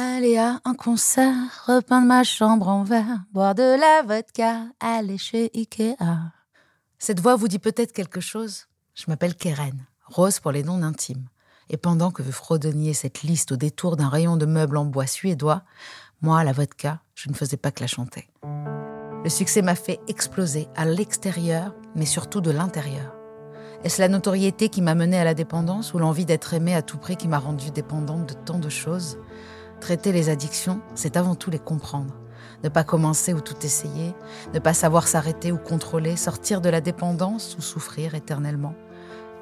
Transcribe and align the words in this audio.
Aller 0.00 0.36
à 0.36 0.60
un 0.64 0.74
concert, 0.74 1.34
repeindre 1.66 2.06
ma 2.06 2.22
chambre 2.22 2.68
en 2.68 2.84
verre, 2.84 3.24
boire 3.32 3.56
de 3.56 3.64
la 3.64 4.02
vodka, 4.06 4.66
aller 4.78 5.18
chez 5.18 5.50
Ikea. 5.56 5.96
Cette 7.00 7.18
voix 7.18 7.34
vous 7.34 7.48
dit 7.48 7.58
peut-être 7.58 7.92
quelque 7.92 8.20
chose? 8.20 8.68
Je 8.94 9.06
m'appelle 9.08 9.34
Keren, 9.34 9.86
Rose 10.06 10.38
pour 10.38 10.52
les 10.52 10.62
noms 10.62 10.84
intimes. 10.84 11.26
Et 11.68 11.76
pendant 11.76 12.12
que 12.12 12.22
vous 12.22 12.30
fredonniez 12.30 12.94
cette 12.94 13.22
liste 13.22 13.50
au 13.50 13.56
détour 13.56 13.96
d'un 13.96 14.08
rayon 14.08 14.36
de 14.36 14.46
meubles 14.46 14.76
en 14.76 14.84
bois 14.84 15.08
suédois, 15.08 15.64
moi, 16.20 16.44
la 16.44 16.52
vodka, 16.52 17.00
je 17.16 17.28
ne 17.28 17.34
faisais 17.34 17.56
pas 17.56 17.72
que 17.72 17.80
la 17.80 17.88
chanter. 17.88 18.28
Le 19.24 19.28
succès 19.28 19.62
m'a 19.62 19.74
fait 19.74 19.98
exploser 20.06 20.68
à 20.76 20.84
l'extérieur, 20.84 21.74
mais 21.96 22.06
surtout 22.06 22.40
de 22.40 22.52
l'intérieur. 22.52 23.16
Est-ce 23.82 24.00
la 24.00 24.08
notoriété 24.08 24.68
qui 24.68 24.80
m'a 24.80 24.94
menée 24.94 25.18
à 25.18 25.24
la 25.24 25.34
dépendance 25.34 25.92
ou 25.92 25.98
l'envie 25.98 26.24
d'être 26.24 26.54
aimée 26.54 26.76
à 26.76 26.82
tout 26.82 26.98
prix 26.98 27.16
qui 27.16 27.26
m'a 27.26 27.40
rendue 27.40 27.72
dépendante 27.72 28.28
de 28.28 28.34
tant 28.34 28.60
de 28.60 28.68
choses? 28.68 29.18
Traiter 29.80 30.12
les 30.12 30.28
addictions, 30.28 30.80
c'est 30.94 31.16
avant 31.16 31.34
tout 31.34 31.50
les 31.50 31.58
comprendre. 31.58 32.14
Ne 32.64 32.68
pas 32.68 32.82
commencer 32.82 33.32
ou 33.32 33.40
tout 33.40 33.56
essayer, 33.64 34.14
ne 34.52 34.58
pas 34.58 34.74
savoir 34.74 35.06
s'arrêter 35.06 35.52
ou 35.52 35.58
contrôler, 35.58 36.16
sortir 36.16 36.60
de 36.60 36.68
la 36.68 36.80
dépendance 36.80 37.56
ou 37.56 37.62
souffrir 37.62 38.14
éternellement. 38.14 38.74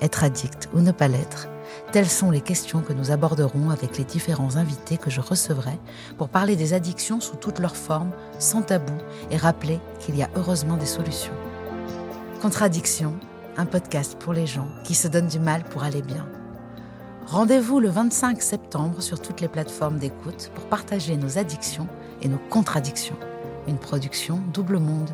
Être 0.00 0.24
addict 0.24 0.68
ou 0.74 0.80
ne 0.80 0.90
pas 0.90 1.06
l'être, 1.06 1.48
telles 1.92 2.10
sont 2.10 2.32
les 2.32 2.40
questions 2.40 2.80
que 2.80 2.92
nous 2.92 3.12
aborderons 3.12 3.70
avec 3.70 3.96
les 3.96 4.04
différents 4.04 4.56
invités 4.56 4.96
que 4.96 5.10
je 5.10 5.20
recevrai 5.20 5.78
pour 6.18 6.28
parler 6.28 6.56
des 6.56 6.74
addictions 6.74 7.20
sous 7.20 7.36
toutes 7.36 7.60
leurs 7.60 7.76
formes, 7.76 8.10
sans 8.40 8.62
tabou, 8.62 8.94
et 9.30 9.36
rappeler 9.36 9.80
qu'il 10.00 10.16
y 10.16 10.22
a 10.24 10.30
heureusement 10.34 10.76
des 10.76 10.86
solutions. 10.86 11.32
Contradiction, 12.42 13.14
un 13.56 13.66
podcast 13.66 14.18
pour 14.18 14.32
les 14.32 14.46
gens 14.46 14.68
qui 14.82 14.94
se 14.94 15.06
donnent 15.06 15.28
du 15.28 15.38
mal 15.38 15.62
pour 15.62 15.84
aller 15.84 16.02
bien. 16.02 16.26
Rendez-vous 17.26 17.80
le 17.80 17.88
25 17.88 18.42
septembre 18.42 19.00
sur 19.00 19.20
toutes 19.20 19.40
les 19.40 19.48
plateformes 19.48 19.98
d'écoute 19.98 20.50
pour 20.54 20.66
partager 20.66 21.16
nos 21.16 21.38
addictions 21.38 21.88
et 22.20 22.28
nos 22.28 22.38
contradictions. 22.50 23.16
Une 23.66 23.78
production 23.78 24.40
Double 24.52 24.78
Monde 24.78 25.08